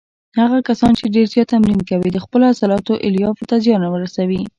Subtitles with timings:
[0.41, 4.43] هغه کسان چې ډېر زیات تمرین کوي د خپلو عضلاتو الیافو ته زیان ورسوي.